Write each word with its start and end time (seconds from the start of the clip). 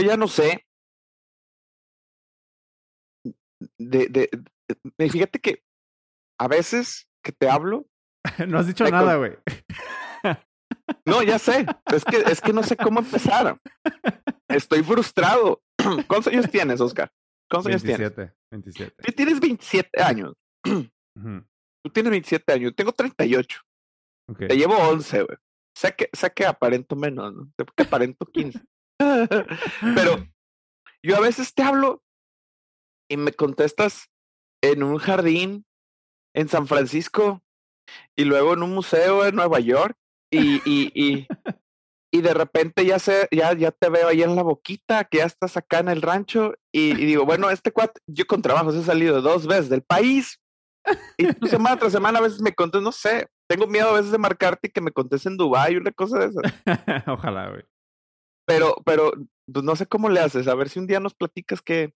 yo 0.00 0.06
ya 0.06 0.16
no 0.16 0.28
sé. 0.28 0.66
De, 3.78 4.06
de, 4.08 4.28
de- 4.98 5.10
fíjate 5.10 5.38
que 5.40 5.62
a 6.38 6.48
veces 6.48 7.08
que 7.24 7.32
te 7.32 7.48
hablo, 7.48 7.86
no 8.48 8.58
has 8.58 8.66
dicho 8.66 8.84
nada, 8.88 9.16
güey. 9.16 9.32
no, 11.06 11.22
ya 11.22 11.38
sé, 11.38 11.66
es 11.94 12.04
que, 12.04 12.18
es 12.18 12.40
que 12.40 12.52
no 12.52 12.62
sé 12.62 12.76
cómo 12.76 13.00
empezar. 13.00 13.58
Estoy 14.48 14.82
frustrado. 14.82 15.62
¿Cuántos 16.08 16.26
años 16.28 16.50
tienes, 16.50 16.80
Oscar? 16.80 17.10
¿Cuántos 17.50 17.70
años 17.70 17.82
tienes? 17.82 18.14
27, 18.16 18.34
27. 18.50 19.02
Tú 19.02 19.12
tienes 19.12 19.40
27 19.40 20.02
años. 20.02 20.34
Tú 20.64 21.90
tienes 21.92 22.10
27 22.10 22.52
años. 22.52 22.72
Tengo 22.76 22.92
38. 22.92 23.60
ok. 24.28 24.38
Te 24.48 24.56
llevo 24.56 24.76
11, 24.76 25.22
güey. 25.22 25.38
Sé 25.76 25.94
que, 25.94 26.08
sé 26.12 26.32
que 26.32 26.44
aparento 26.46 26.96
menos, 26.96 27.32
¿no? 27.34 27.44
Sé 27.56 27.64
que 27.76 27.82
aparento 27.84 28.26
15. 28.26 28.60
Pero 28.98 30.26
yo 31.02 31.16
a 31.16 31.20
veces 31.20 31.54
te 31.54 31.62
hablo 31.62 32.02
y 33.08 33.16
me 33.16 33.32
contestas 33.32 34.10
en 34.62 34.82
un 34.82 34.98
jardín 34.98 35.64
en 36.34 36.48
San 36.48 36.66
Francisco 36.66 37.42
y 38.16 38.24
luego 38.24 38.54
en 38.54 38.62
un 38.62 38.74
museo 38.74 39.24
en 39.26 39.36
Nueva 39.36 39.60
York 39.60 39.96
y, 40.30 40.56
y, 40.64 40.90
y, 40.94 41.28
y 42.10 42.20
de 42.20 42.34
repente 42.34 42.84
ya, 42.84 42.98
sé, 42.98 43.28
ya, 43.30 43.52
ya 43.52 43.70
te 43.70 43.88
veo 43.88 44.08
ahí 44.08 44.22
en 44.22 44.34
la 44.34 44.42
boquita, 44.42 45.04
que 45.04 45.18
ya 45.18 45.24
estás 45.24 45.56
acá 45.56 45.78
en 45.78 45.88
el 45.88 46.02
rancho 46.02 46.54
y, 46.72 46.94
digo, 46.94 47.24
bueno, 47.24 47.50
este 47.50 47.72
cuate, 47.72 48.00
yo 48.06 48.26
con 48.26 48.42
trabajos 48.42 48.74
he 48.74 48.82
salido 48.82 49.22
dos 49.22 49.46
veces 49.46 49.68
del 49.68 49.82
país 49.82 50.40
y 51.16 51.32
tú 51.34 51.46
semana 51.46 51.76
tras 51.78 51.92
semana 51.92 52.18
a 52.18 52.22
veces 52.22 52.40
me 52.40 52.54
contestas, 52.54 52.82
no 52.82 52.92
sé, 52.92 53.28
tengo 53.48 53.66
miedo 53.66 53.90
a 53.90 53.94
veces 53.94 54.12
de 54.12 54.18
marcarte 54.18 54.68
y 54.68 54.70
que 54.70 54.80
me 54.80 54.92
contestes 54.92 55.30
en 55.30 55.36
Dubái, 55.36 55.76
una 55.76 55.92
cosa 55.92 56.18
de 56.18 56.26
esas. 56.26 56.42
Ojalá, 57.06 57.50
güey. 57.50 57.64
Pero, 58.46 58.76
pero 58.84 59.12
pues 59.52 59.64
no 59.64 59.76
sé 59.76 59.86
cómo 59.86 60.08
le 60.08 60.20
haces. 60.20 60.48
A 60.48 60.54
ver 60.54 60.68
si 60.68 60.78
un 60.78 60.86
día 60.86 61.00
nos 61.00 61.14
platicas 61.14 61.62
qué, 61.62 61.94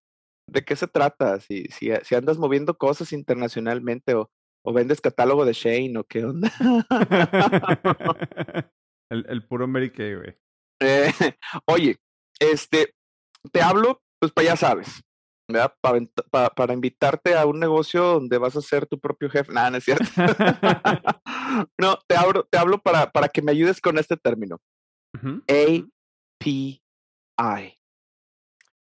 de 0.49 0.65
qué 0.65 0.77
se 0.77 0.87
trata. 0.89 1.41
Si, 1.41 1.65
si, 1.67 1.91
si 2.03 2.15
andas 2.15 2.39
moviendo 2.39 2.77
cosas 2.77 3.13
internacionalmente 3.13 4.15
o, 4.15 4.31
o 4.65 4.73
vendes 4.73 5.01
catálogo 5.01 5.45
de 5.45 5.53
Shane 5.53 5.97
o 5.99 6.05
qué 6.05 6.25
onda. 6.25 6.51
el, 9.11 9.27
el 9.29 9.47
puro 9.47 9.69
Mary 9.69 9.91
Kay, 9.91 10.15
güey. 10.15 10.37
Eh, 10.81 11.13
oye, 11.67 11.99
este, 12.41 12.95
te 13.53 13.63
hablo, 13.63 14.03
pues 14.19 14.33
para 14.33 14.47
ya 14.49 14.57
sabes, 14.57 15.03
¿verdad? 15.49 15.75
Pa 15.83 15.93
vent- 15.93 16.31
pa- 16.31 16.51
para 16.51 16.73
invitarte 16.73 17.37
a 17.37 17.45
un 17.47 17.61
negocio 17.61 18.03
donde 18.03 18.39
vas 18.39 18.57
a 18.57 18.63
ser 18.63 18.87
tu 18.87 18.99
propio 18.99 19.29
jefe. 19.29 19.53
Nada, 19.53 19.71
no 19.71 19.77
es 19.77 19.85
cierto. 19.85 20.05
no, 21.79 21.99
te 22.07 22.17
hablo, 22.17 22.45
te 22.51 22.59
hablo 22.59 22.79
para, 22.79 23.11
para 23.13 23.29
que 23.29 23.43
me 23.43 23.53
ayudes 23.53 23.81
con 23.81 23.99
este 23.99 24.17
término. 24.17 24.59
Ujú. 25.15 25.43
API. 26.41 26.83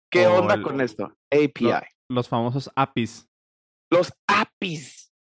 ¿Qué 0.09 0.27
onda 0.27 0.55
el- 0.55 0.61
con 0.61 0.81
esto? 0.81 1.15
API. 1.29 1.71
Los 2.09 2.27
famosos 2.27 2.71
APIs. 2.75 3.27
Los 3.91 4.11
APIs. 4.27 5.13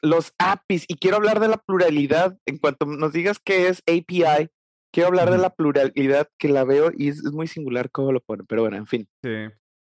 Los 0.00 0.32
APIs. 0.38 0.86
Y 0.88 0.94
quiero 0.94 1.18
hablar 1.18 1.40
de 1.40 1.48
la 1.48 1.58
pluralidad. 1.58 2.38
En 2.46 2.58
cuanto 2.58 2.86
nos 2.86 3.12
digas 3.12 3.38
qué 3.38 3.68
es 3.68 3.82
API, 3.86 4.48
quiero 4.92 5.08
hablar 5.08 5.30
de 5.30 5.38
la 5.38 5.50
pluralidad 5.50 6.28
que 6.38 6.48
la 6.48 6.64
veo 6.64 6.90
y 6.96 7.08
es, 7.08 7.18
es 7.18 7.32
muy 7.32 7.46
singular 7.46 7.90
cómo 7.90 8.12
lo 8.12 8.20
ponen. 8.20 8.46
Pero 8.46 8.62
bueno, 8.62 8.76
en 8.76 8.86
fin. 8.86 9.08
Sí. 9.22 9.30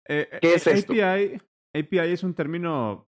Eh, 0.08 0.28
¿Qué 0.42 0.50
eh, 0.50 0.56
es 0.56 0.68
esto? 0.68 0.94
API, 0.94 1.42
API 1.74 2.12
es 2.12 2.24
un 2.24 2.34
término, 2.34 3.08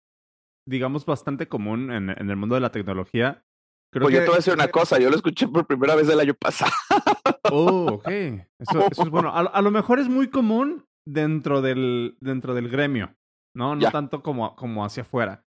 digamos, 0.66 1.06
bastante 1.06 1.48
común 1.48 1.92
en, 1.92 2.10
en 2.10 2.30
el 2.30 2.36
mundo 2.38 2.56
de 2.56 2.62
la 2.62 2.72
tecnología. 2.72 3.44
Creo 3.92 4.04
Pues 4.06 4.14
yo 4.16 4.20
te 4.22 4.26
voy 4.28 4.34
a 4.36 4.38
decir 4.38 4.54
una 4.54 4.68
cosa. 4.70 5.00
Yo 5.00 5.10
lo 5.10 5.16
escuché 5.16 5.48
por 5.48 5.66
primera 5.68 5.96
vez 5.96 6.10
el 6.10 6.20
año 6.20 6.34
pasado. 6.34 6.72
Oh, 7.52 7.86
ok. 7.94 8.08
Eso, 8.08 8.88
eso 8.92 9.04
es 9.04 9.10
bueno. 9.10 9.30
A, 9.30 9.42
a 9.42 9.62
lo 9.62 9.70
mejor 9.70 10.00
es 10.00 10.10
muy 10.10 10.30
común 10.32 10.84
dentro 11.08 11.62
del, 11.62 12.18
dentro 12.20 12.56
del 12.56 12.70
gremio, 12.70 13.16
¿no? 13.56 13.76
No 13.76 13.82
Ya. 13.82 13.92
tanto 13.92 14.24
como, 14.24 14.56
como 14.56 14.84
hacia 14.84 15.04
afuera. 15.04 15.46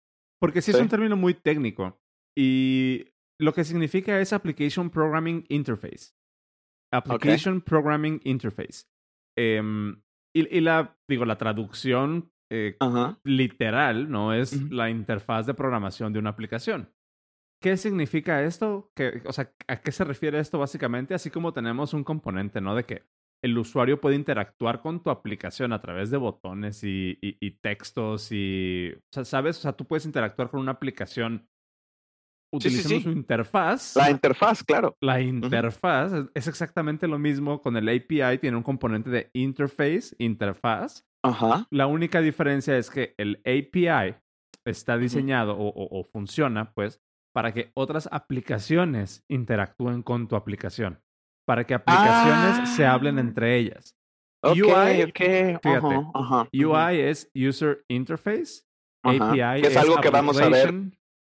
Porque 0.41 0.63
sí 0.63 0.71
es 0.71 0.79
un 0.79 0.89
término 0.89 1.17
muy 1.17 1.35
técnico. 1.35 2.01
Y 2.39 3.07
lo 3.41 3.53
que 3.53 3.65
significa 3.65 4.21
es 4.21 4.33
Application 4.33 4.89
Programming 4.89 5.45
Interface. 5.49 6.13
Application 6.93 7.61
Programming 7.61 8.21
Interface. 8.25 8.85
Em, 9.37 10.01
y, 10.35 10.57
y 10.57 10.61
la, 10.61 10.97
digo, 11.09 11.25
la 11.25 11.39
traducción 11.39 12.31
eh, 12.53 12.77
literal, 13.25 14.09
¿no? 14.11 14.33
Es 14.33 14.71
la 14.71 14.91
interfaz 14.91 15.47
de 15.47 15.55
programación 15.55 16.13
de 16.13 16.21
una 16.21 16.31
aplicación. 16.31 16.93
¿Qué 17.61 17.77
significa 17.77 18.43
esto? 18.43 18.91
¿Qué- 18.95 19.23
o 19.27 19.33
sea, 19.33 19.53
¿a 19.69 19.77
qué 19.81 19.93
se 19.93 20.05
refiere 20.05 20.39
esto 20.41 20.59
básicamente? 20.59 21.15
Así 21.15 21.31
como 21.31 21.53
tenemos 21.53 21.93
un 21.95 22.05
componente, 22.05 22.61
¿no? 22.61 22.75
De 22.75 22.85
que 22.85 23.03
el 23.43 23.57
usuario 23.59 24.01
puede 24.01 24.17
interactuar 24.17 24.81
con 24.83 25.03
tu 25.03 25.11
aplicación 25.11 25.73
a 25.73 25.81
través 25.81 26.11
de 26.11 26.17
botones 26.19 26.83
y, 26.85 27.19
y- 27.23 27.37
y 27.41 27.51
textos 27.53 28.29
y... 28.33 28.93
O 28.95 29.01
sea, 29.13 29.25
¿sabes? 29.25 29.59
O 29.59 29.61
sea, 29.63 29.73
tú 29.73 29.87
puedes 29.87 30.05
interactuar 30.07 30.51
con 30.51 30.61
una 30.61 30.73
aplicación 30.73 31.49
Sí, 32.53 32.59
sí, 32.63 32.69
utilizando 32.69 32.97
sí. 32.99 33.03
su 33.05 33.11
interfaz. 33.13 33.95
La 33.97 34.11
interfaz, 34.11 34.65
claro. 34.65 34.97
La 35.01 35.21
interfaz 35.21 36.13
es- 36.13 36.27
es 36.35 36.49
exactamente 36.49 37.07
lo 37.09 37.19
mismo 37.19 37.61
con 37.63 37.77
el 37.77 37.89
API, 37.89 38.39
tiene 38.39 38.57
un 38.57 38.63
componente 38.65 39.09
de 39.11 39.31
interface, 39.35 40.17
interfaz. 40.19 41.07
Ajá. 41.23 41.67
La 41.71 41.87
única 41.87 42.21
diferencia 42.21 42.77
es 42.77 42.91
que 42.91 43.15
el 43.19 43.37
API 43.45 44.17
está 44.65 44.99
diseñado 44.99 45.57
o, 45.57 45.69
o- 45.69 46.01
o 46.01 46.05
funciona, 46.05 46.73
pues, 46.73 47.01
para 47.33 47.53
que 47.53 47.71
otras 47.75 48.09
aplicaciones 48.11 49.25
interactúen 49.29 50.03
con 50.03 50.29
tu 50.29 50.37
aplicación. 50.37 51.01
Para 51.47 51.65
que 51.65 51.75
aplicaciones 51.75 52.69
se 52.71 52.87
hablen 52.87 53.19
Ah. 53.19 53.21
entre 53.21 53.57
ellas. 53.57 53.97
UI, 54.43 55.03
ok. 55.03 55.19
fíjate, 55.19 55.69
Ajá, 55.69 56.11
ajá, 56.15 56.49
ujú, 56.53 56.73
UI 56.73 57.01
es 57.01 57.31
User 57.35 57.85
Interface. 57.89 58.63
API 59.03 59.63
Que 59.63 59.69
es 59.69 59.77
algo 59.77 60.01
que 60.01 60.11
vamos 60.11 60.41
a 60.41 60.49
ver, 60.49 60.75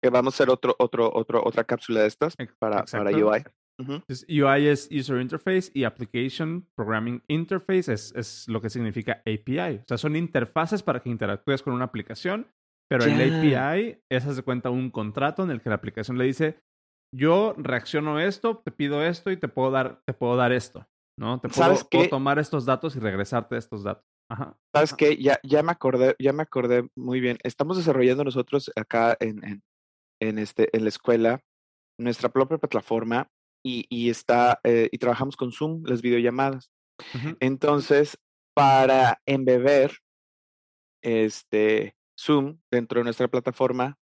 que 0.02 0.10
vamos 0.10 0.34
a 0.34 0.36
hacer 0.36 0.50
otro, 0.50 0.76
otro, 0.80 1.12
otro, 1.14 1.44
otra 1.44 1.64
cápsula 1.64 2.02
de 2.02 2.08
estas 2.08 2.36
para. 2.60 2.84
UI. 3.14 3.44
Entonces, 3.78 4.26
UI 4.30 4.68
es 4.68 4.90
User 4.90 5.20
Interface 5.20 5.70
y 5.74 5.84
Application 5.84 6.66
Programming 6.76 7.22
Interface 7.28 7.92
es, 7.92 8.14
es 8.16 8.48
lo 8.48 8.62
que 8.62 8.70
significa 8.70 9.22
API. 9.26 9.80
O 9.80 9.86
sea, 9.88 9.98
son 9.98 10.16
interfaces 10.16 10.82
para 10.82 11.02
que 11.02 11.10
interactúes 11.10 11.62
con 11.62 11.74
una 11.74 11.84
aplicación, 11.86 12.48
pero 12.90 13.06
el 13.06 13.18
Ya. 13.52 13.72
API 13.72 14.00
es, 14.10 14.26
haz 14.26 14.36
de 14.36 14.44
cuenta, 14.44 14.70
un 14.70 14.92
contrato 14.92 15.44
en 15.44 15.52
el 15.52 15.62
que 15.62 15.70
la 15.70 15.76
aplicación 15.76 16.18
le 16.18 16.26
dice, 16.26 16.60
yo 17.14 17.54
reacciono 17.58 18.20
esto, 18.20 18.58
te 18.58 18.72
pido 18.72 19.04
esto 19.04 19.32
y 19.32 19.38
te 19.38 19.48
puedo 19.48 19.72
dar, 19.72 20.02
te 20.06 20.14
puedo 20.14 20.36
dar 20.36 20.52
esto, 20.52 20.88
¿no? 21.18 21.40
Te 21.40 21.50
puedo, 21.50 22.10
tomar 22.10 22.40
estos 22.40 22.66
datos 22.66 22.96
y 22.96 23.00
regresarte 23.00 23.58
estos 23.58 23.84
datos. 23.84 24.04
Ajá. 24.30 24.58
¿Sabes 24.74 24.94
qué? 24.94 25.18
Ya, 25.18 25.40
ya 25.44 25.62
me 25.62 25.72
acordé, 25.72 26.16
ya 26.20 26.34
me 26.34 26.44
acordé 26.44 26.88
muy 26.98 27.20
bien. 27.20 27.38
Estamos 27.44 27.78
desarrollando 27.78 28.24
nosotros 28.24 28.72
acá 28.76 29.16
en, 29.20 29.44
en, 29.44 29.64
en 30.20 30.40
este, 30.40 30.76
en 30.76 30.84
la 30.84 30.90
escuela 30.90 31.42
nuestra 32.00 32.30
propia 32.30 32.58
plataforma 32.58 33.30
y, 33.64 33.86
y 33.90 34.10
está, 34.10 34.60
eh, 34.64 34.90
y 34.92 34.98
trabajamos 34.98 35.38
con 35.38 35.52
Zoom, 35.52 35.84
las 35.86 36.02
videollamadas. 36.02 36.70
Entonces, 37.40 38.18
para 38.56 39.22
embeber 39.26 39.98
este 41.04 41.96
Zoom 42.20 42.60
dentro 42.72 43.00
de 43.00 43.04
nuestra 43.06 43.28
plataforma, 43.28 43.98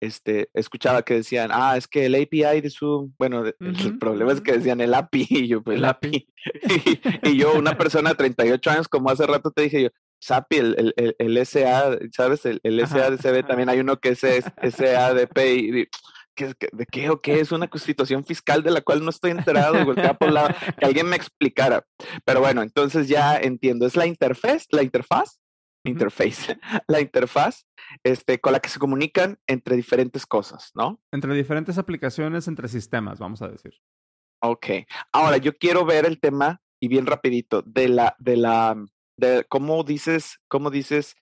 este, 0.00 0.50
escuchaba 0.54 1.02
que 1.02 1.14
decían, 1.14 1.50
ah, 1.52 1.76
es 1.76 1.86
que 1.86 2.06
el 2.06 2.14
API 2.16 2.60
de 2.60 2.70
Zoom, 2.70 3.14
bueno, 3.18 3.44
de- 3.44 3.54
el 3.60 3.70
Ujú, 3.70 3.98
problema 4.00 4.32
es 4.32 4.40
que 4.40 4.52
decían 4.52 4.80
el 4.80 4.94
API, 4.94 5.26
y 5.30 5.46
yo, 5.48 5.62
pues 5.62 5.76
el 5.78 5.84
El 5.84 5.90
API. 5.90 6.28
y, 7.22 7.30
y 7.30 7.36
yo, 7.38 7.56
una 7.56 7.76
persona 7.78 8.10
de 8.10 8.16
38 8.16 8.70
años, 8.70 8.88
como 8.88 9.10
hace 9.10 9.26
rato 9.26 9.50
te 9.52 9.62
dije 9.62 9.82
yo, 9.84 9.88
SAPI, 10.20 10.56
el, 10.56 10.74
el, 10.78 10.94
el, 10.96 11.16
el 11.18 11.36
SA, 11.46 11.98
¿sabes? 12.12 12.46
El, 12.46 12.60
el 12.64 12.80
SADCB, 12.86 13.46
también 13.46 13.68
hay 13.68 13.78
uno 13.80 13.98
que 13.98 14.10
es 14.10 14.20
SADP, 14.20 15.38
y, 15.56 15.70
di- 15.70 15.88
¿qué, 16.34 16.54
¿de 16.72 16.86
qué 16.86 17.10
o 17.10 17.20
qué? 17.20 17.40
Es 17.40 17.52
una 17.52 17.68
situación 17.74 18.24
fiscal 18.24 18.62
de 18.62 18.70
la 18.70 18.80
cual 18.80 19.04
no 19.04 19.10
estoy 19.10 19.30
enterado, 19.32 19.80
y 19.80 19.84
volteaba 19.84 20.14
por 20.18 20.30
la, 20.32 20.52
que 20.78 20.84
alguien 20.86 21.06
me 21.08 21.16
explicara. 21.16 21.84
Pero 22.24 22.40
bueno, 22.40 22.62
entonces 22.62 23.06
ya 23.08 23.36
entiendo, 23.36 23.86
es 23.86 23.94
la 23.96 24.06
interfaz, 24.06 24.66
la 24.70 24.82
interfaz. 24.82 25.38
Interface, 25.84 26.58
la 26.88 27.00
interfaz 27.00 27.66
este, 28.04 28.40
con 28.40 28.52
la 28.52 28.60
que 28.60 28.68
se 28.68 28.78
comunican 28.78 29.38
entre 29.46 29.76
diferentes 29.76 30.26
cosas, 30.26 30.70
¿no? 30.74 31.00
Entre 31.12 31.34
diferentes 31.34 31.78
aplicaciones, 31.78 32.48
entre 32.48 32.68
sistemas, 32.68 33.18
vamos 33.18 33.42
a 33.42 33.48
decir. 33.48 33.74
Ok. 34.42 34.66
Ahora 35.12 35.36
yo 35.36 35.56
quiero 35.56 35.84
ver 35.84 36.04
el 36.04 36.20
tema 36.20 36.60
y 36.80 36.88
bien 36.88 37.06
rapidito 37.06 37.62
de 37.62 37.88
la 37.88 38.16
de 38.18 38.36
la 38.36 38.76
de 39.16 39.44
cómo 39.48 39.84
dices 39.84 40.40
cómo 40.48 40.70
dices 40.70 41.14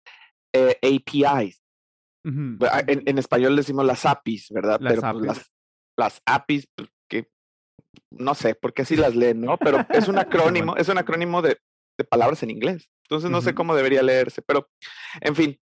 eh, 0.55 0.79
APIs. 0.83 1.63
En, 2.25 3.03
en 3.07 3.19
español 3.19 3.57
decimos 3.57 3.85
las 3.85 4.05
APIs, 4.05 4.49
¿verdad? 4.51 4.79
Las 4.81 4.95
Pero 4.95 5.13
pues, 5.13 5.27
las 5.27 5.51
las 5.97 6.23
APIs 6.25 6.67
pues, 6.75 6.89
que 7.09 7.31
no 8.11 8.35
sé 8.35 8.55
por 8.55 8.73
qué 8.73 8.83
así 8.83 8.97
las 8.97 9.15
leen, 9.15 9.43
¿no? 9.43 9.59
Pero 9.59 9.87
es 9.91 10.09
un 10.09 10.19
acrónimo, 10.19 10.77
es 10.77 10.89
un 10.89 10.99
acrónimo 10.99 11.43
de, 11.43 11.59
de 11.99 12.05
palabras 12.05 12.43
en 12.43 12.51
inglés. 12.51 12.91
Entonces 13.11 13.31
no 13.31 13.41
sé 13.41 13.55
cómo 13.55 13.75
debería 13.75 14.03
leerse, 14.03 14.41
pero 14.41 14.71
en 15.21 15.35
fin. 15.35 15.61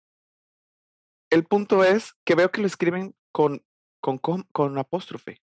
El 1.32 1.46
punto 1.46 1.84
es 1.84 2.14
que 2.26 2.36
veo 2.36 2.52
que 2.52 2.62
lo 2.62 2.68
escriben 2.68 3.16
con 3.32 3.64
con, 4.06 4.20
con, 4.20 4.44
con 4.52 4.78
apóstrofe. 4.78 5.42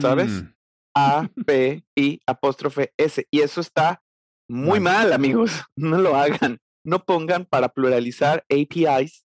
¿sabes? 0.00 0.42
Mm. 0.42 0.54
A, 0.94 1.30
P, 1.46 1.84
I, 1.96 2.20
apóstrofe 2.26 2.92
S. 2.96 3.26
Y 3.30 3.40
eso 3.40 3.60
está 3.60 4.02
Muy 4.48 4.80
mal, 4.80 5.12
amigos. 5.12 5.50
No 5.76 5.98
lo 5.98 6.16
hagan. 6.16 6.58
No 6.84 7.04
pongan 7.04 7.46
para 7.46 7.70
pluralizar 7.70 8.44
APIs 8.50 9.26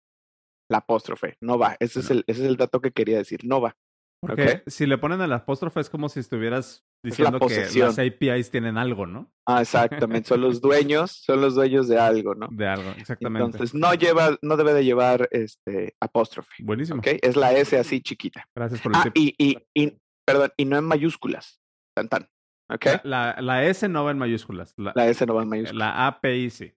la 0.69 0.79
apóstrofe. 0.79 1.37
No 1.41 1.57
va. 1.57 1.77
Ese, 1.79 2.01
es, 2.01 2.11
el, 2.11 2.23
ese 2.27 2.41
es 2.41 2.47
el 2.47 2.57
dato 2.57 2.81
que 2.81 2.91
quería 2.91 3.17
decir. 3.17 3.45
No 3.45 3.61
va. 3.61 3.75
Porque 4.21 4.63
si 4.67 4.85
le 4.85 4.97
ponen 4.97 5.21
el 5.21 5.31
apóstrofe 5.31 5.79
es 5.79 5.89
como 5.89 6.09
si 6.09 6.19
estuvieras 6.19 6.83
diciendo 7.09 7.39
que 7.39 7.67
las 7.79 7.97
APIs 7.99 8.51
tienen 8.51 8.77
algo, 8.77 9.05
¿no? 9.05 9.31
Ah, 9.45 9.61
exactamente. 9.61 10.27
Son 10.27 10.41
los 10.41 10.61
dueños, 10.61 11.11
son 11.11 11.41
los 11.41 11.55
dueños 11.55 11.87
de 11.87 11.99
algo, 11.99 12.35
¿no? 12.35 12.47
De 12.51 12.67
algo, 12.67 12.89
exactamente. 12.97 13.45
Entonces 13.45 13.73
no 13.73 13.93
lleva, 13.93 14.37
no 14.41 14.57
debe 14.57 14.73
de 14.73 14.83
llevar 14.85 15.27
este 15.31 15.95
apóstrofe. 15.99 16.49
Buenísimo. 16.63 16.99
¿ok? 16.99 17.07
Es 17.21 17.35
la 17.35 17.53
S 17.53 17.77
así 17.77 18.01
chiquita. 18.01 18.47
Gracias 18.55 18.81
por 18.81 18.91
el 18.91 18.97
Ah, 18.99 19.03
tip. 19.03 19.13
y, 19.15 19.35
y, 19.37 19.57
y, 19.73 19.97
perdón, 20.25 20.51
y 20.57 20.65
no 20.65 20.77
en 20.77 20.83
mayúsculas. 20.85 21.61
Tan 21.95 22.09
tan. 22.09 22.29
¿Ok? 22.69 22.85
La, 23.03 23.35
la, 23.37 23.41
la 23.41 23.63
S 23.65 23.87
no 23.87 24.03
va 24.03 24.11
en 24.11 24.17
mayúsculas. 24.17 24.73
La, 24.77 24.91
La 24.95 25.07
S 25.07 25.25
no 25.25 25.33
va 25.35 25.43
en 25.43 25.49
mayúsculas. 25.49 25.79
la 25.79 26.07
API 26.07 26.49
sí. 26.49 26.73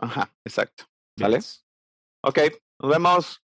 Ajá, 0.00 0.34
exacto. 0.44 0.84
¿Vale? 1.18 1.36
Yes. 1.36 1.64
Ok, 2.24 2.38
nos 2.82 2.90
vemos. 2.90 3.44